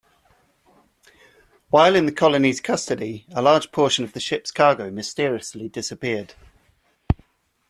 [1.69, 6.33] While in the colony's custody, a large portion of the ship's cargo mysteriously disappeared.